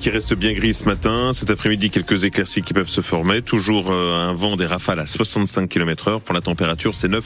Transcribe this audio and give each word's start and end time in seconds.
qui 0.00 0.10
reste 0.10 0.34
bien 0.34 0.52
gris 0.52 0.74
ce 0.74 0.84
matin. 0.84 1.32
Cet 1.32 1.50
après-midi, 1.50 1.90
quelques 1.90 2.24
éclaircies 2.24 2.62
qui 2.62 2.72
peuvent 2.72 2.88
se 2.88 3.00
former. 3.00 3.42
Toujours 3.42 3.90
euh, 3.90 4.14
un 4.14 4.32
vent 4.32 4.56
des 4.56 4.66
rafales 4.66 5.00
à 5.00 5.06
65 5.06 5.68
km 5.68 6.08
heure. 6.08 6.20
Pour 6.20 6.34
la 6.34 6.40
température, 6.40 6.94
c'est 6.94 7.08
9 7.08 7.24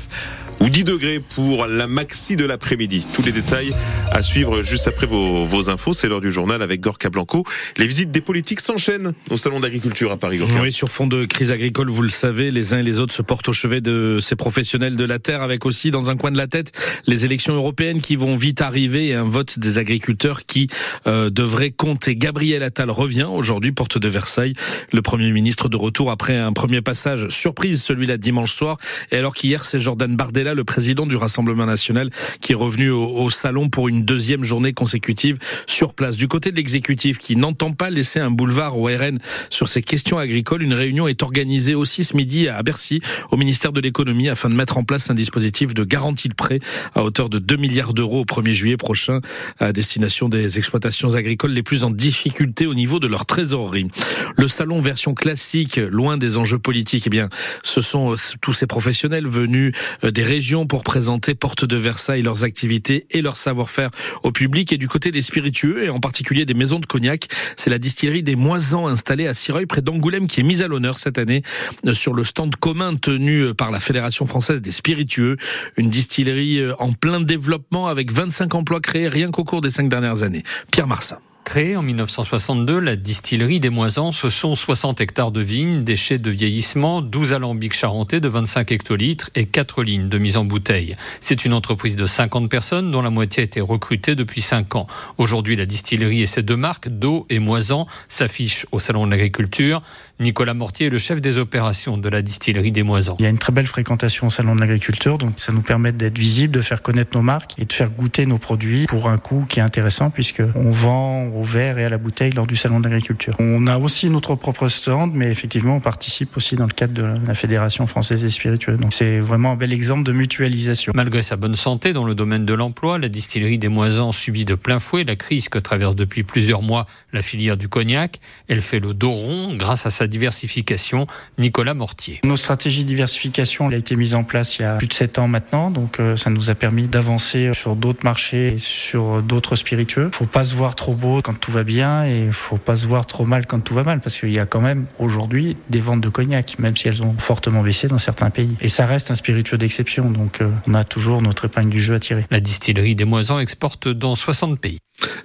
ou 0.60 0.69
10 0.69 0.85
degrés 0.85 1.21
pour 1.21 1.66
la 1.66 1.87
maxi 1.87 2.37
de 2.37 2.45
l'après-midi. 2.45 3.04
Tous 3.14 3.22
les 3.22 3.32
détails 3.32 3.72
à 4.12 4.22
suivre 4.22 4.62
juste 4.62 4.87
après 4.87 5.06
vos, 5.06 5.45
vos 5.45 5.71
infos. 5.71 5.93
C'est 5.93 6.08
l'heure 6.08 6.21
du 6.21 6.30
journal 6.30 6.62
avec 6.62 6.80
Gorka 6.80 7.11
Blanco. 7.11 7.45
Les 7.77 7.87
visites 7.87 8.11
des 8.11 8.21
politiques 8.21 8.61
s'enchaînent 8.61 9.13
au 9.31 9.37
Salon 9.37 9.61
d'agriculture 9.61 10.13
à 10.13 10.17
Paris. 10.17 10.39
Gorka. 10.39 10.61
Oui, 10.61 10.73
sur 10.73 10.89
fond 10.89 11.07
de 11.07 11.25
crise 11.25 11.51
agricole, 11.51 11.91
vous 11.91 12.03
le 12.03 12.11
savez, 12.11 12.51
les 12.51 12.75
uns 12.75 12.79
et 12.79 12.83
les 12.83 13.01
autres 13.01 13.15
se 13.15 13.23
portent 13.23 13.49
au 13.49 13.53
chevet 13.53 13.81
de 13.81 14.19
ces 14.21 14.37
professionnels 14.37 14.97
de 14.97 15.04
la 15.04 15.19
terre 15.19 15.43
avec 15.43 15.67
aussi 15.67 15.91
dans 15.91 16.11
un 16.11 16.16
coin 16.16 16.30
de 16.30 16.39
la 16.39 16.47
tête 16.47 16.73
les 17.07 17.25
élections 17.25 17.55
européennes 17.55 18.01
qui 18.01 18.16
vont 18.16 18.37
vite 18.37 18.61
arriver 18.61 19.09
et 19.09 19.15
un 19.15 19.25
vote 19.25 19.59
des 19.59 19.79
agriculteurs 19.79 20.45
qui 20.45 20.69
euh, 21.07 21.30
devrait 21.30 21.70
compter. 21.70 22.15
Gabriel 22.15 22.62
Attal 22.62 22.91
revient 22.91 23.27
aujourd'hui, 23.30 23.73
porte 23.73 23.98
de 23.98 24.09
Versailles, 24.09 24.55
le 24.93 25.02
Premier 25.02 25.30
ministre 25.33 25.69
de 25.69 25.77
retour 25.77 26.11
après 26.11 26.37
un 26.37 26.52
premier 26.52 26.80
passage 26.80 27.29
surprise, 27.29 27.83
celui-là 27.83 28.16
dimanche 28.16 28.52
soir. 28.52 28.79
Et 29.11 29.16
alors 29.16 29.35
qu'hier, 29.35 29.65
c'est 29.65 29.80
Jordan 29.80 30.15
Bardella, 30.15 30.55
le 30.55 30.65
président 30.65 31.07
du 31.07 31.16
Rassemblement 31.16 31.66
national, 31.66 32.11
qui 32.41 32.52
est 32.52 32.57
revenu 32.57 32.91
au, 32.91 33.05
au 33.05 33.30
salon 33.30 33.69
pour 33.69 33.88
une 33.88 34.05
deuxième 34.05 34.45
journée 34.45 34.73
consécutive 34.73 35.38
sur 35.66 35.95
place. 35.95 36.16
Du 36.16 36.29
côté 36.29 36.51
de 36.51 36.57
l'exécutif, 36.57 37.19
qui 37.19 37.37
n'entend 37.37 37.73
pas 37.73 37.91
laisser 37.91 38.21
un 38.21 38.30
boulevard 38.30 38.79
au 38.79 38.85
RN 38.85 39.19
sur 39.51 39.69
ces 39.69 39.83
questions 39.83 40.19
agricoles, 40.19 40.63
une 40.63 40.74
réunion 40.74 41.09
est 41.09 41.23
organisée 41.23 41.74
aussi 41.74 42.05
ce 42.05 42.16
midi 42.16 42.49
à 42.49 42.63
Bercy, 42.63 43.01
au 43.30 43.37
ministère 43.37 43.73
de 43.73 43.80
l'économie, 43.80 44.29
afin 44.29 44.49
de 44.49 44.55
mettre 44.55 44.79
en 44.79 44.85
place 44.85 45.10
un 45.10 45.15
dispositif 45.15 45.74
de 45.74 45.85
garantie 45.85 46.29
de 46.29 46.35
prêt 46.35 46.60
à 46.95 47.02
hauteur 47.02 47.29
de 47.29 47.38
2 47.38 47.57
milliards 47.57 47.95
d'euros 47.95 48.21
au 48.21 48.24
1er 48.24 48.52
juillet 48.52 48.77
prochain 48.77 49.21
à 49.59 49.73
destination 49.73 50.29
des 50.29 50.59
exploitations 50.59 51.15
agricoles 51.15 51.52
les 51.52 51.63
plus 51.63 51.85
en 51.85 51.91
difficulté 51.91 52.52
au 52.61 52.74
niveau 52.74 53.01
de 53.01 53.06
leur 53.06 53.27
trésorerie. 53.27 53.88
Le 54.37 54.48
salon 54.48 54.80
version 54.80 55.15
classique, 55.15 55.77
loin 55.77 56.16
des 56.19 56.37
enjeux 56.37 56.59
politiques, 56.59 57.04
eh 57.07 57.10
bien, 57.10 57.29
ce 57.63 57.80
sont 57.80 58.13
euh, 58.13 58.16
tous 58.40 58.52
ces 58.52 58.66
professionnels 58.66 59.27
venus 59.27 59.73
euh, 60.04 60.10
des 60.10 60.23
régions 60.23 60.66
pour 60.66 60.82
présenter 60.82 61.35
porte 61.35 61.65
de 61.65 61.77
Versailles 61.77 62.23
leurs 62.23 62.45
activités 62.45 63.07
et 63.10 63.23
leur 63.23 63.37
savoir-faire 63.37 63.90
au 64.22 64.32
public 64.32 64.72
et 64.72 64.77
du 64.77 64.88
côté 64.88 65.10
des 65.10 65.22
spiritueux 65.22 65.84
et 65.84 65.88
en 65.88 65.98
particulier 65.98 66.44
des 66.44 66.54
maisons 66.54 66.78
de 66.78 66.86
cognac. 66.86 67.28
C'est 67.56 67.70
la 67.70 67.78
distillerie 67.78 68.22
des 68.22 68.36
Moisans 68.36 68.86
installée 68.86 69.27
à 69.27 69.34
Sireuil 69.34 69.66
près 69.66 69.82
d'Angoulême 69.82 70.27
qui 70.27 70.40
est 70.40 70.44
mise 70.44 70.62
à 70.62 70.68
l'honneur 70.68 70.98
cette 70.98 71.18
année 71.18 71.42
euh, 71.86 71.94
sur 71.94 72.12
le 72.12 72.24
stand 72.24 72.55
commun 72.56 72.94
tenu 72.96 73.55
par 73.55 73.70
la 73.70 73.80
Fédération 73.80 74.27
française 74.27 74.60
des 74.60 74.72
spiritueux, 74.72 75.36
une 75.77 75.88
distillerie 75.88 76.60
en 76.78 76.92
plein 76.92 77.20
développement 77.20 77.86
avec 77.86 78.12
25 78.12 78.55
emplois 78.55 78.80
créés 78.80 79.08
rien 79.08 79.30
qu'au 79.30 79.44
cours 79.44 79.60
des 79.60 79.70
cinq 79.70 79.88
dernières 79.88 80.22
années. 80.22 80.42
Pierre 80.70 80.86
Marsin. 80.86 81.18
Créée 81.44 81.76
en 81.76 81.82
1962, 81.82 82.78
la 82.78 82.94
distillerie 82.94 83.58
des 83.58 83.68
Moisans, 83.68 84.12
ce 84.12 84.30
sont 84.30 84.54
60 84.54 85.00
hectares 85.00 85.32
de 85.32 85.40
vignes, 85.40 85.82
des 85.82 85.96
chais 85.96 86.18
de 86.18 86.30
vieillissement, 86.30 87.02
12 87.02 87.32
alambics 87.32 87.74
charentais 87.74 88.20
de 88.20 88.28
25 88.28 88.70
hectolitres 88.70 89.30
et 89.34 89.46
4 89.46 89.82
lignes 89.82 90.08
de 90.08 90.18
mise 90.18 90.36
en 90.36 90.44
bouteille. 90.44 90.96
C'est 91.20 91.44
une 91.44 91.52
entreprise 91.52 91.96
de 91.96 92.06
50 92.06 92.48
personnes 92.48 92.92
dont 92.92 93.02
la 93.02 93.10
moitié 93.10 93.42
a 93.42 93.44
été 93.44 93.60
recrutée 93.60 94.14
depuis 94.14 94.40
5 94.40 94.76
ans. 94.76 94.86
Aujourd'hui, 95.18 95.56
la 95.56 95.66
distillerie 95.66 96.22
et 96.22 96.26
ses 96.26 96.42
deux 96.42 96.56
marques, 96.56 96.88
d'eau 96.88 97.26
et 97.28 97.40
Moisan, 97.40 97.86
s'affichent 98.08 98.66
au 98.70 98.78
Salon 98.78 99.04
de 99.06 99.10
l'Agriculture. 99.10 99.82
Nicolas 100.20 100.54
Mortier 100.54 100.86
est 100.86 100.90
le 100.90 100.98
chef 100.98 101.20
des 101.20 101.38
opérations 101.38 101.98
de 101.98 102.08
la 102.08 102.22
distillerie 102.22 102.70
des 102.70 102.84
Moisans. 102.84 103.16
Il 103.18 103.24
y 103.24 103.27
a 103.27 103.30
une 103.30 103.38
très 103.38 103.52
belle 103.52 103.66
fréquentation 103.66 104.28
au 104.28 104.30
Salon 104.30 104.54
de 104.54 104.60
l'Agriculture, 104.60 105.18
donc 105.18 105.40
ça 105.40 105.52
nous 105.52 105.62
permet 105.62 105.90
d'être 105.90 106.16
visible, 106.16 106.54
de 106.54 106.60
faire 106.60 106.82
connaître 106.82 107.16
nos 107.16 107.22
marques 107.22 107.54
et 107.58 107.64
de 107.64 107.72
faire 107.72 107.90
goûter 107.90 108.27
nos 108.27 108.38
produits 108.38 108.86
pour 108.86 109.08
un 109.08 109.18
coût 109.18 109.44
qui 109.48 109.58
est 109.58 109.62
intéressant 109.62 110.10
puisque 110.10 110.42
on 110.54 110.70
vend 110.70 111.31
au 111.34 111.42
verre 111.42 111.78
et 111.78 111.84
à 111.84 111.88
la 111.88 111.98
bouteille 111.98 112.33
lors 112.33 112.47
du 112.47 112.56
Salon 112.56 112.80
de 112.80 112.88
l'Agriculture. 112.88 113.34
On 113.38 113.66
a 113.66 113.78
aussi 113.78 114.11
notre 114.11 114.34
propre 114.34 114.69
stand, 114.69 115.12
mais 115.14 115.30
effectivement 115.30 115.77
on 115.77 115.80
participe 115.80 116.36
aussi 116.36 116.56
dans 116.56 116.66
le 116.66 116.72
cadre 116.72 116.94
de 116.94 117.02
la 117.27 117.34
Fédération 117.34 117.86
française 117.86 118.22
des 118.22 118.30
spiritueux. 118.30 118.77
Donc 118.77 118.92
c'est 118.92 119.19
vraiment 119.19 119.52
un 119.52 119.56
bel 119.56 119.72
exemple 119.72 120.05
de 120.05 120.12
mutualisation. 120.12 120.92
Malgré 120.95 121.23
sa 121.23 121.36
bonne 121.36 121.56
santé 121.56 121.92
dans 121.92 122.05
le 122.05 122.14
domaine 122.14 122.45
de 122.45 122.55
l'emploi, 122.55 122.98
la 122.98 123.08
distillerie 123.08 123.58
des 123.58 123.68
Moisans 123.68 124.12
subit 124.12 124.45
de 124.45 124.55
plein 124.55 124.79
fouet 124.79 125.05
la 125.05 125.17
crise 125.17 125.48
que 125.48 125.58
traverse 125.58 125.96
depuis 125.96 126.23
plusieurs 126.23 126.62
mois 126.62 126.86
la 127.12 127.23
filière 127.23 127.56
du 127.56 127.68
cognac. 127.68 128.21
Elle 128.49 128.62
fait 128.62 128.81
le 128.81 128.95
dos 128.95 129.12
rond 129.12 129.56
grâce 129.56 129.87
à 129.87 129.91
sa 129.91 130.06
diversification. 130.06 131.06
Nicolas 131.39 131.75
Mortier. 131.75 132.21
Nos 132.25 132.37
stratégies 132.37 132.85
de 132.85 132.89
diversification 132.89 133.69
elle 133.69 133.75
a 133.75 133.79
été 133.79 133.97
mise 133.97 134.15
en 134.15 134.25
place 134.25 134.59
il 134.59 134.62
y 134.62 134.65
a 134.65 134.77
plus 134.77 134.89
de 134.89 134.93
7 134.93 135.19
ans 135.19 135.29
maintenant, 135.29 135.71
donc 135.71 136.01
euh, 136.01 136.17
ça 136.17 136.31
nous 136.31 136.51
a 136.51 136.55
permis 136.55 136.87
d'avancer 136.87 137.51
sur 137.55 137.77
d'autres 137.77 138.05
marchés 138.05 138.55
et 138.55 138.59
sur 138.59 139.23
d'autres 139.23 139.56
spiritueux. 139.56 140.11
Faut 140.12 140.27
pas 140.27 140.45
se 140.45 140.55
voir 140.55 140.75
trop 140.75 140.95
beau 140.95 141.22
quand 141.22 141.38
tout 141.38 141.53
va 141.53 141.65
bien 141.65 142.05
et 142.05 142.31
faut 142.33 142.59
pas 142.59 142.77
se 142.77 142.87
voir 142.87 143.06
trop 143.06 143.25
mal 143.25 143.47
quand 143.47 143.60
tout 143.60 143.75
va 143.75 143.84
mal 143.84 144.00
parce 144.00 144.19
qu'il 144.19 144.34
y 144.34 144.38
a 144.38 144.47
quand 144.47 144.60
même 144.60 144.87
aujourd'hui 144.99 145.56
des 145.71 145.81
ventes 145.81 146.00
de 146.00 146.09
cognac, 146.09 146.59
même 146.59 146.77
si 146.77 146.88
elles 146.88 147.03
ont 147.03 147.15
fortement 147.19 147.62
baissé 147.62 147.88
dans 147.88 147.99
certains 147.99 148.31
pays. 148.31 148.56
Et 148.60 148.69
ça 148.69 148.87
reste 148.87 149.10
un 149.10 149.15
spiritueux 149.15 149.59
d'exception, 149.59 150.11
donc 150.11 150.41
euh, 150.41 150.50
on 150.66 150.75
a 150.75 150.84
toujours 150.84 151.22
notre 151.22 151.47
épingle 151.47 151.71
du 151.71 151.81
jeu 151.81 151.94
à 151.94 152.00
tirer. 152.00 152.27
La 152.31 152.41
distillerie 152.41 152.94
des 152.94 153.05
Moisans 153.05 153.38
exporte 153.38 153.88
dans 153.88 154.16
60 154.16 154.61
pays. 154.61 154.78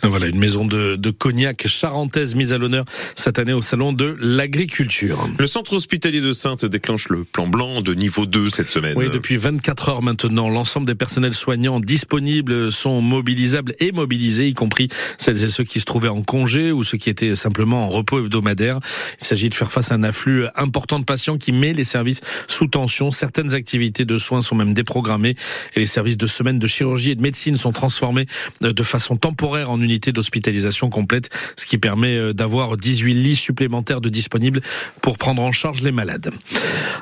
Voilà, 0.04 0.28
une 0.28 0.40
maison 0.40 0.66
de, 0.66 0.96
de 0.96 1.12
cognac 1.12 1.68
charentaise 1.68 2.36
mise 2.36 2.54
à 2.54 2.58
l'honneur 2.58 2.86
cette 3.16 3.40
année 3.40 3.54
au 3.54 3.62
Salon 3.62 3.94
de 3.94 4.16
l'Agriculture. 4.20 5.28
Le 5.38 5.48
centre 5.48 5.74
hospitalier 5.74 6.22
de 6.22 6.32
Sainte 6.32 6.66
déclenche 6.66 7.10
le 7.10 7.24
plan 7.24 7.48
blanc 7.48 7.82
de 7.82 7.94
niveau 7.94 8.26
2 8.26 8.50
cette 8.50 8.70
semaine. 8.70 8.94
Oui, 8.96 9.10
depuis 9.12 9.36
24 9.36 9.90
heures 9.90 10.02
maintenant, 10.02 10.50
l'ensemble 10.50 10.88
des 10.88 10.96
personnels 10.96 11.34
soignants 11.34 11.80
disponibles 11.80 12.72
sont 12.72 13.02
mobilisables 13.02 13.76
et 13.80 13.92
mobilisés, 13.92 14.48
y 14.48 14.54
compris 14.54 14.88
celles 15.18 15.44
et 15.44 15.50
ceux 15.50 15.64
qui 15.64 15.80
se 15.80 15.86
trouvaient 15.86 16.08
en 16.08 16.22
congé 16.22 16.72
ou 16.72 16.84
ceux 16.84 16.98
qui 16.98 17.10
étaient 17.10 17.36
simplement 17.36 17.86
en 17.86 17.90
repos 17.90 18.20
hebdomadaire. 18.20 18.80
Il 19.20 19.26
s'agit 19.26 19.50
de 19.50 19.56
faire 19.56 19.72
face 19.72 19.92
à 19.92 19.96
un 19.96 20.04
afflux 20.04 20.46
important 20.56 21.00
de 21.00 21.06
patients 21.06 21.38
qui 21.38 21.52
met 21.52 21.74
les 21.74 21.84
services 21.84 22.22
sous 22.48 22.68
tension. 22.68 23.12
Certaines 23.12 23.56
activités 23.56 24.06
de 24.06 24.18
soins 24.18 24.42
sont 24.42 24.56
même 24.56 24.74
déprogrammées 24.74 25.36
et 25.76 25.80
les 25.80 25.86
services 25.86 26.18
de 26.18 26.28
semaine 26.28 26.60
de 26.60 26.68
chirurgie 26.68 27.12
et 27.12 27.16
de 27.16 27.22
médecine 27.22 27.58
sont 27.58 27.72
transformés 27.72 28.26
de 28.62 28.84
façon 28.84 29.18
temporaire 29.18 29.57
en 29.66 29.82
unité 29.82 30.12
d'hospitalisation 30.12 30.90
complète, 30.90 31.30
ce 31.56 31.66
qui 31.66 31.78
permet 31.78 32.34
d'avoir 32.34 32.78
18 32.78 33.14
lits 33.14 33.36
supplémentaires 33.36 34.02
de 34.02 34.10
disponibles 34.10 34.62
pour 35.02 35.18
prendre 35.18 35.42
en 35.42 35.52
charge 35.52 35.82
les 35.82 35.92
malades. 35.92 36.32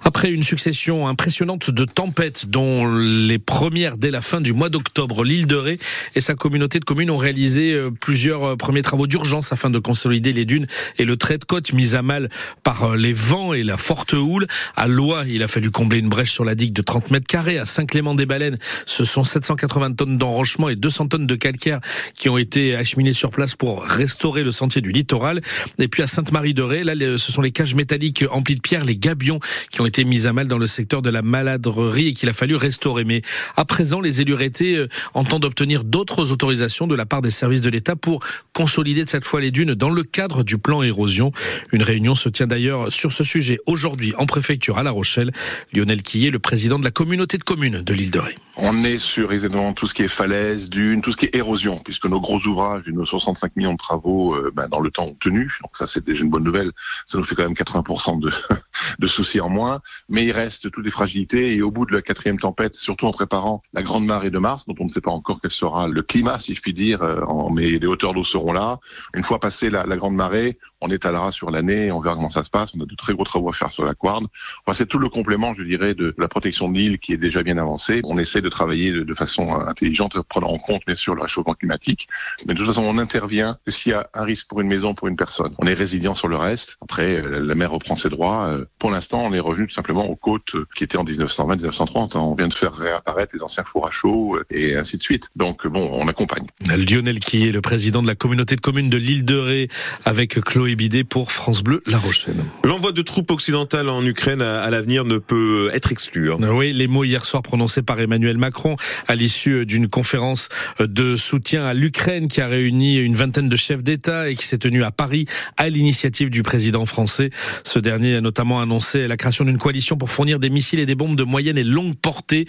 Après 0.04 0.32
une 0.32 0.44
succession 0.44 1.08
impressionnante 1.08 1.70
de 1.70 1.86
tempêtes, 1.86 2.46
dont 2.48 2.86
les 2.96 3.40
premières 3.40 3.98
dès 3.98 4.12
la 4.12 4.22
fin 4.22 4.42
du 4.42 4.54
mois 4.54 4.70
d'octobre, 4.70 5.24
l'île 5.24 5.48
de 5.48 5.56
Ré 5.56 5.80
et 6.16 6.22
sa 6.22 6.36
communauté 6.36 6.80
de 6.80 6.86
communes 6.86 7.10
ont 7.10 7.18
réalisé 7.18 7.80
plusieurs 8.00 8.58
premiers 8.58 8.82
travaux 8.82 9.08
d'urgence 9.08 9.52
afin 9.52 9.70
de 9.70 9.80
consolider 9.80 10.34
les 10.34 10.46
dunes 10.46 10.68
et 10.98 11.06
le 11.06 11.18
trait 11.18 11.38
de 11.38 11.46
côte 11.46 11.74
mis 11.74 11.96
à 11.96 12.02
mal 12.02 12.30
par 12.64 12.96
les 12.96 13.14
vents 13.14 13.54
et 13.54 13.64
la 13.64 13.78
forte 13.78 14.14
houle. 14.14 14.48
À 14.76 14.88
Loire, 14.88 15.28
il 15.28 15.44
a 15.44 15.48
fallu 15.48 15.72
combler 15.72 16.00
une 16.00 16.10
brèche 16.10 16.32
sur 16.32 16.46
la 16.46 16.56
digue 16.56 16.74
de 16.74 16.82
30 16.82 17.12
mètres 17.12 17.28
carrés. 17.28 17.58
À 17.58 17.66
Saint-Clément-des-Baleines, 17.66 18.58
ce 18.86 19.06
sont 19.06 19.24
780 19.24 19.94
tonnes 19.94 20.18
d'enrochement 20.18 20.70
et 20.70 20.76
200 20.76 21.08
tonnes 21.08 21.28
de 21.28 21.36
calcaire 21.36 21.80
qui 22.14 22.30
ont 22.30 22.38
été 22.38 22.45
acheminées 22.76 23.14
sur 23.14 23.30
place 23.30 23.56
pour 23.56 23.84
restaurer 23.84 24.44
le 24.44 24.52
sentier 24.52 24.82
du 24.82 24.92
littoral. 24.92 25.42
Et 25.80 25.88
puis 25.88 26.04
à 26.04 26.08
Sainte-Marie-de-Ré, 26.08 26.84
là, 26.84 26.94
ce 27.18 27.32
sont 27.32 27.42
les 27.42 27.52
cages 27.52 27.76
métalliques 27.76 28.24
emplies 28.32 28.56
de 28.56 28.62
pierre, 28.62 28.84
les 28.84 28.98
gabions, 28.98 29.40
qui 29.72 29.82
ont 29.82 29.86
été 29.86 30.04
mis 30.06 30.28
à 30.28 30.34
mal 30.34 30.48
dans 30.48 30.58
le 30.58 30.68
secteur 30.68 31.02
de 31.02 31.10
la 31.10 31.22
maladrerie 31.22 32.10
et 32.10 32.14
qu'il 32.14 32.30
a 32.30 32.34
fallu 32.34 32.56
restaurer. 32.56 33.04
Mais 33.04 33.22
à 33.56 33.66
présent, 33.66 34.02
les 34.02 34.22
élus 34.22 34.34
rétés 34.34 34.86
entendent 35.14 35.46
obtenir 35.46 35.84
d'autres 35.84 36.32
autorisations 36.32 36.88
de 36.88 36.96
la 36.96 37.06
part 37.06 37.22
des 37.22 37.32
services 37.32 37.62
de 37.62 37.70
l'État 37.70 37.96
pour 37.96 38.24
consolider 38.54 39.04
de 39.04 39.10
cette 39.10 39.26
fois 39.26 39.42
les 39.42 39.52
dunes 39.52 39.74
dans 39.74 39.90
le 39.90 40.04
cadre 40.04 40.44
du 40.44 40.58
plan 40.58 40.84
érosion. 40.84 41.32
Une 41.72 41.84
réunion 41.84 42.16
se 42.16 42.30
tient 42.30 42.48
d'ailleurs 42.48 42.92
sur 42.92 43.12
ce 43.12 43.24
sujet 43.24 43.60
aujourd'hui 43.66 44.14
en 44.18 44.26
préfecture 44.26 44.78
à 44.78 44.84
La 44.84 44.92
Rochelle. 44.92 45.32
Lionel 45.74 46.02
Quillet, 46.02 46.30
le 46.30 46.40
président 46.40 46.80
de 46.80 46.84
la 46.84 46.92
communauté 46.92 47.38
de 47.38 47.44
communes 47.44 47.82
de 47.82 47.94
l'île 47.94 48.12
de 48.12 48.20
Ré. 48.20 48.36
On 48.58 48.86
est 48.86 49.00
sur 49.00 49.34
évidemment 49.34 49.74
tout 49.74 49.86
ce 49.86 49.94
qui 49.94 50.04
est 50.04 50.08
falaise, 50.08 50.70
dunes, 50.70 51.02
tout 51.02 51.12
ce 51.12 51.18
qui 51.18 51.26
est 51.26 51.36
érosion, 51.36 51.82
puisque 51.84 52.06
nos 52.06 52.22
gros 52.22 52.35
ouvrages 52.40 52.88
et 52.88 52.92
nos 52.92 53.06
65 53.06 53.56
millions 53.56 53.74
de 53.74 53.78
travaux 53.78 54.36
euh, 54.36 54.52
ben, 54.56 54.68
dans 54.68 54.80
le 54.80 54.92
temps 54.92 55.06
ont 55.06 55.16
tenu. 55.16 55.52
Donc 55.62 55.78
ça 55.78 55.88
c'est 55.88 56.04
déjà 56.04 56.24
une 56.24 56.30
bonne 56.30 56.44
nouvelle. 56.44 56.72
Ça 57.08 57.18
nous 57.18 57.24
fait 57.24 57.36
quand 57.36 57.44
même 57.44 57.54
80% 57.54 58.20
de, 59.00 59.08
soucis 59.08 59.40
en 59.40 59.50
moins. 59.50 59.82
Mais 60.10 60.26
il 60.26 60.32
reste 60.32 60.72
toutes 60.72 60.86
les 60.86 60.92
fragilités 60.92 61.56
et 61.56 61.62
au 61.62 61.72
bout 61.72 61.86
de 61.86 61.94
la 61.94 62.02
quatrième 62.02 62.40
tempête, 62.40 62.76
surtout 62.76 63.08
en 63.08 63.12
préparant 63.12 63.62
la 63.74 63.84
grande 63.84 64.06
marée 64.06 64.30
de 64.30 64.40
mars, 64.40 64.66
dont 64.68 64.76
on 64.80 64.86
ne 64.86 64.90
sait 64.90 65.02
pas 65.02 65.12
encore 65.12 65.40
quel 65.42 65.52
sera 65.52 65.88
le 65.88 66.02
climat, 66.02 66.40
si 66.40 66.54
je 66.54 66.62
puis 66.62 66.74
dire, 66.74 67.02
en, 67.28 67.52
mais 67.52 67.80
les 67.80 67.88
hauteurs 67.88 68.14
d'eau 68.14 68.24
seront 68.24 68.54
là. 68.54 68.80
Une 69.14 69.24
fois 69.24 69.40
passée 69.40 69.70
la 69.70 69.86
grande 69.98 70.16
marée, 70.16 70.58
on 70.86 70.92
étalera 70.92 71.32
sur 71.32 71.50
l'année, 71.50 71.92
on 71.92 72.00
verra 72.00 72.16
comment 72.16 72.30
ça 72.30 72.44
se 72.44 72.50
passe. 72.50 72.72
On 72.76 72.82
a 72.82 72.86
de 72.86 72.96
très 72.96 73.14
gros 73.14 73.24
travaux 73.24 73.50
à 73.50 73.54
faire 73.54 73.72
sur 73.72 73.84
la 73.84 73.94
Quarde. 73.94 74.28
Enfin, 74.66 74.78
c'est 74.78 74.86
tout 74.86 75.00
le 75.00 75.10
complément, 75.10 75.54
je 75.54 75.64
dirais, 75.64 75.94
de 75.94 76.14
la 76.18 76.28
protection 76.28 76.70
de 76.70 76.78
l'île 76.78 77.00
qui 77.00 77.14
est 77.14 77.18
déjà 77.18 77.44
bien 77.44 77.58
avancée. 77.58 78.02
On 78.04 78.18
essaie 78.18 78.42
de 78.42 78.50
travailler 78.50 78.92
de, 78.92 79.14
façon 79.16 79.50
intelligente, 79.54 80.18
prenant 80.28 80.50
en 80.50 80.58
compte 80.58 80.82
bien 80.86 80.96
sûr 80.96 81.16
le 81.16 81.22
réchauffement 81.22 81.54
climatique, 81.54 82.08
Mais 82.46 82.54
de 82.54 82.60
toute 82.60 82.68
façon, 82.68 82.84
on 82.84 82.98
intervient 82.98 83.58
s'il 83.68 83.94
y 83.94 83.96
a 83.96 84.10
un 84.14 84.24
risque 84.24 84.48
pour 84.48 84.62
une 84.62 84.68
maison, 84.68 84.94
pour 84.94 85.08
une 85.08 85.16
personne. 85.16 85.54
On 85.58 85.68
est 85.68 85.74
résilient 85.74 86.16
sur 86.16 86.28
le 86.28 86.36
reste. 86.36 86.78
Après, 86.82 87.22
la 87.22 87.56
mer 87.56 87.72
reprend 87.72 87.96
ses 87.96 88.10
droits. 88.10 88.58
Pour 88.78 88.92
l'instant, 88.92 89.22
on 89.22 89.34
est 89.34 89.40
revenu 89.40 89.68
tout 89.68 89.74
simplement 89.74 90.06
aux 90.10 90.16
côtes 90.16 90.56
qui 90.76 90.84
étaient 90.84 90.98
en 90.98 91.06
1920-1930. 91.06 92.18
On 92.18 92.36
vient 92.36 92.50
de 92.50 92.54
faire 92.54 92.74
réapparaître 92.74 93.34
les 93.34 93.42
anciens 93.42 93.64
fours 93.64 93.88
à 93.88 93.92
chaud 93.92 94.38
et 94.50 94.76
ainsi 94.76 94.98
de 94.98 95.02
suite. 95.02 95.30
Donc 95.36 95.66
bon, 95.66 95.90
on 95.94 96.08
accompagne. 96.08 96.48
Lionel 96.68 97.20
qui 97.20 97.48
est 97.48 97.52
le 97.52 97.62
président 97.62 98.02
de 98.02 98.08
la 98.08 98.16
communauté 98.16 98.56
de 98.56 98.62
communes 98.62 98.90
de 98.90 98.98
l'île 98.98 99.26
de 99.26 99.38
Ré 99.38 99.70
avec 100.04 100.40
Chloé 100.42 100.75
Bidet 100.76 101.04
pour 101.04 101.32
France 101.32 101.64
Bleu 101.64 101.82
La 101.88 101.98
Rochelle. 101.98 102.36
L'envoi 102.64 102.92
de 102.92 103.02
troupes 103.02 103.32
occidentales 103.32 103.90
en 103.90 104.06
Ukraine 104.06 104.42
à 104.42 104.70
l'avenir 104.70 105.06
ne 105.06 105.18
peut 105.18 105.70
être 105.74 105.92
exclu. 105.92 106.32
Hein. 106.32 106.38
Oui, 106.54 106.74
les 106.74 106.88
mots 106.88 107.04
hier 107.04 107.26
soir 107.26 107.44
prononcés 107.44 107.82
par 107.82 108.00
Emmanuel 108.00 108.38
Macron 108.38 108.76
à 109.08 109.16
l'issue 109.16 109.66
d'une 109.66 109.88
conférence 109.88 110.50
de 110.80 111.16
soutien 111.16 111.66
à 111.66 111.74
l'Ukraine 111.74 112.28
qui 112.28 112.42
a 112.42 112.48
réuni 112.48 112.98
une 112.98 113.16
vingtaine 113.16 113.50
de 113.50 113.56
chefs 113.56 113.84
d'État 113.84 114.30
et 114.30 114.36
qui 114.36 114.46
s'est 114.46 114.58
tenue 114.58 114.84
à 114.84 114.92
Paris 114.92 115.26
à 115.58 115.70
l'initiative 115.70 116.30
du 116.30 116.44
président 116.44 116.86
français. 116.86 117.30
Ce 117.64 117.80
dernier 117.80 118.18
a 118.18 118.22
notamment 118.22 118.62
annoncé 118.62 119.08
la 119.08 119.18
création 119.18 119.46
d'une 119.46 119.58
coalition 119.58 119.98
pour 119.98 120.10
fournir 120.10 120.40
des 120.40 120.50
missiles 120.50 120.80
et 120.80 120.86
des 120.86 120.96
bombes 120.96 121.16
de 121.16 121.24
moyenne 121.24 121.58
et 121.58 121.64
longue 121.64 121.96
portée 121.96 122.46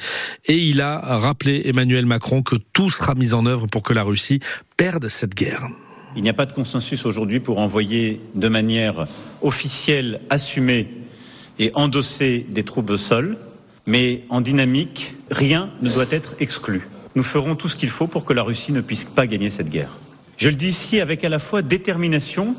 et 0.46 0.58
il 0.58 0.80
a 0.80 0.98
rappelé 1.18 1.62
Emmanuel 1.66 2.06
Macron 2.06 2.42
que 2.42 2.56
tout 2.72 2.90
sera 2.90 3.14
mis 3.14 3.34
en 3.34 3.46
œuvre 3.46 3.66
pour 3.66 3.82
que 3.82 3.92
la 3.92 4.02
Russie 4.02 4.40
perde 4.76 5.08
cette 5.08 5.34
guerre. 5.34 5.68
Il 6.16 6.22
n'y 6.22 6.30
a 6.30 6.34
pas 6.34 6.46
de 6.46 6.52
consensus 6.52 7.04
aujourd'hui 7.04 7.40
pour 7.40 7.58
envoyer 7.58 8.22
de 8.34 8.48
manière 8.48 9.04
officielle, 9.42 10.20
assumée 10.30 10.88
et 11.58 11.70
endossée 11.74 12.46
des 12.48 12.64
troupes 12.64 12.88
au 12.88 12.96
sol, 12.96 13.36
mais 13.86 14.22
en 14.30 14.40
dynamique, 14.40 15.14
rien 15.30 15.70
ne 15.82 15.90
doit 15.90 16.06
être 16.10 16.34
exclu. 16.40 16.88
Nous 17.16 17.22
ferons 17.22 17.54
tout 17.54 17.68
ce 17.68 17.76
qu'il 17.76 17.90
faut 17.90 18.06
pour 18.06 18.24
que 18.24 18.32
la 18.32 18.42
Russie 18.42 18.72
ne 18.72 18.80
puisse 18.80 19.04
pas 19.04 19.26
gagner 19.26 19.50
cette 19.50 19.68
guerre. 19.68 19.90
Je 20.38 20.48
le 20.48 20.54
dis 20.54 20.68
ici 20.68 21.00
avec 21.00 21.22
à 21.22 21.28
la 21.28 21.38
fois 21.38 21.60
détermination, 21.60 22.54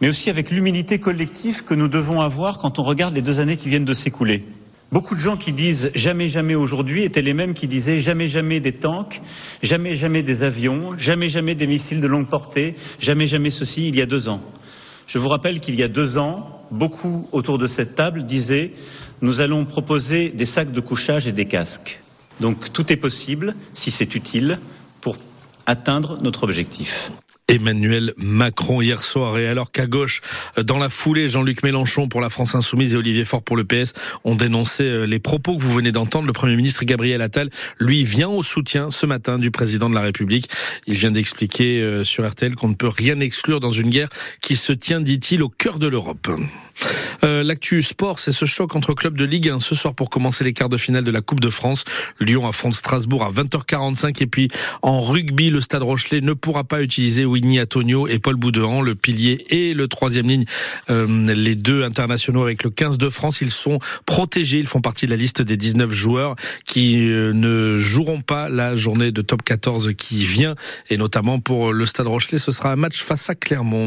mais 0.00 0.08
aussi 0.08 0.28
avec 0.28 0.50
l'humilité 0.50 0.98
collective 0.98 1.64
que 1.64 1.74
nous 1.74 1.88
devons 1.88 2.20
avoir 2.20 2.58
quand 2.58 2.80
on 2.80 2.82
regarde 2.82 3.14
les 3.14 3.22
deux 3.22 3.38
années 3.38 3.56
qui 3.56 3.68
viennent 3.68 3.84
de 3.84 3.94
s'écouler. 3.94 4.44
Beaucoup 4.90 5.14
de 5.14 5.20
gens 5.20 5.36
qui 5.36 5.52
disent 5.52 5.90
jamais 5.94 6.28
jamais 6.28 6.54
aujourd'hui 6.54 7.04
étaient 7.04 7.20
les 7.20 7.34
mêmes 7.34 7.52
qui 7.52 7.66
disaient 7.66 7.98
jamais 7.98 8.26
jamais 8.26 8.58
des 8.58 8.72
tanks, 8.72 9.20
jamais 9.62 9.94
jamais 9.94 10.22
des 10.22 10.42
avions, 10.42 10.98
jamais 10.98 11.28
jamais 11.28 11.54
des 11.54 11.66
missiles 11.66 12.00
de 12.00 12.06
longue 12.06 12.26
portée, 12.26 12.74
jamais 12.98 13.26
jamais 13.26 13.50
ceci 13.50 13.88
il 13.88 13.96
y 13.98 14.00
a 14.00 14.06
deux 14.06 14.28
ans. 14.28 14.40
Je 15.06 15.18
vous 15.18 15.28
rappelle 15.28 15.60
qu'il 15.60 15.74
y 15.74 15.82
a 15.82 15.88
deux 15.88 16.16
ans, 16.16 16.62
beaucoup 16.70 17.28
autour 17.32 17.58
de 17.58 17.66
cette 17.66 17.96
table 17.96 18.24
disaient 18.24 18.72
nous 19.20 19.42
allons 19.42 19.66
proposer 19.66 20.30
des 20.30 20.46
sacs 20.46 20.72
de 20.72 20.80
couchage 20.80 21.26
et 21.26 21.32
des 21.32 21.46
casques. 21.46 22.00
Donc 22.40 22.72
tout 22.72 22.90
est 22.90 22.96
possible 22.96 23.56
si 23.74 23.90
c'est 23.90 24.14
utile 24.14 24.58
pour 25.02 25.18
atteindre 25.66 26.18
notre 26.22 26.44
objectif. 26.44 27.10
Emmanuel 27.48 28.12
Macron 28.16 28.82
hier 28.82 29.02
soir. 29.02 29.38
Et 29.38 29.48
alors 29.48 29.72
qu'à 29.72 29.86
gauche, 29.86 30.20
dans 30.62 30.78
la 30.78 30.90
foulée, 30.90 31.28
Jean-Luc 31.28 31.62
Mélenchon 31.62 32.08
pour 32.08 32.20
la 32.20 32.30
France 32.30 32.54
Insoumise 32.54 32.94
et 32.94 32.96
Olivier 32.96 33.24
Faure 33.24 33.42
pour 33.42 33.56
le 33.56 33.64
PS 33.64 33.94
ont 34.24 34.34
dénoncé 34.34 34.84
euh, 34.84 35.04
les 35.06 35.18
propos 35.18 35.56
que 35.56 35.62
vous 35.62 35.72
venez 35.72 35.92
d'entendre. 35.92 36.26
Le 36.26 36.32
Premier 36.32 36.56
ministre 36.56 36.84
Gabriel 36.84 37.22
Attal, 37.22 37.48
lui, 37.78 38.04
vient 38.04 38.28
au 38.28 38.42
soutien 38.42 38.90
ce 38.90 39.06
matin 39.06 39.38
du 39.38 39.50
président 39.50 39.88
de 39.88 39.94
la 39.94 40.02
République. 40.02 40.48
Il 40.86 40.94
vient 40.94 41.10
d'expliquer 41.10 41.80
euh, 41.80 42.04
sur 42.04 42.28
RTL 42.28 42.54
qu'on 42.54 42.68
ne 42.68 42.74
peut 42.74 42.88
rien 42.88 43.18
exclure 43.20 43.60
dans 43.60 43.70
une 43.70 43.90
guerre 43.90 44.08
qui 44.42 44.54
se 44.54 44.72
tient, 44.72 45.00
dit-il, 45.00 45.42
au 45.42 45.48
cœur 45.48 45.78
de 45.78 45.86
l'Europe. 45.86 46.28
Euh, 47.24 47.42
L'actu 47.42 47.82
sport, 47.82 48.20
c'est 48.20 48.32
ce 48.32 48.44
choc 48.44 48.74
entre 48.76 48.94
clubs 48.94 49.16
de 49.16 49.24
Ligue 49.24 49.48
1 49.48 49.58
ce 49.58 49.74
soir 49.74 49.94
pour 49.94 50.10
commencer 50.10 50.44
les 50.44 50.52
quarts 50.52 50.68
de 50.68 50.76
finale 50.76 51.04
de 51.04 51.10
la 51.10 51.20
Coupe 51.20 51.40
de 51.40 51.50
France. 51.50 51.84
Lyon 52.20 52.46
affronte 52.46 52.74
Strasbourg 52.74 53.24
à 53.24 53.30
20h45 53.30 54.22
et 54.22 54.26
puis 54.26 54.48
en 54.82 55.02
rugby, 55.02 55.50
le 55.50 55.60
Stade 55.60 55.82
Rochelet 55.82 56.20
ne 56.20 56.32
pourra 56.32 56.64
pas 56.64 56.82
utiliser 56.82 57.24
Winnie 57.24 57.60
Antonio 57.60 58.06
et 58.06 58.18
Paul 58.18 58.36
Boudehand, 58.36 58.82
le 58.82 58.94
pilier 58.94 59.44
et 59.50 59.74
le 59.74 59.88
troisième 59.88 60.28
ligne, 60.28 60.44
euh, 60.90 61.06
les 61.34 61.54
deux 61.54 61.84
internationaux 61.84 62.42
avec 62.42 62.64
le 62.64 62.70
15 62.70 62.98
de 62.98 63.08
France. 63.08 63.40
Ils 63.40 63.50
sont 63.50 63.78
protégés, 64.06 64.58
ils 64.58 64.66
font 64.66 64.80
partie 64.80 65.06
de 65.06 65.10
la 65.10 65.16
liste 65.16 65.42
des 65.42 65.56
19 65.56 65.92
joueurs 65.92 66.36
qui 66.66 67.08
euh, 67.10 67.32
ne 67.32 67.78
joueront 67.78 68.20
pas 68.20 68.48
la 68.48 68.76
journée 68.76 69.10
de 69.10 69.22
top 69.22 69.42
14 69.42 69.92
qui 69.96 70.24
vient 70.24 70.54
et 70.90 70.96
notamment 70.96 71.38
pour 71.40 71.72
le 71.72 71.86
Stade 71.86 72.06
Rochelet, 72.06 72.38
ce 72.38 72.52
sera 72.52 72.72
un 72.72 72.76
match 72.76 73.02
face 73.02 73.30
à 73.30 73.34
Clermont. 73.34 73.86